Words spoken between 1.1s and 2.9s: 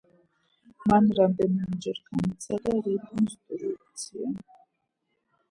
რამდენიმეჯერ განიცადა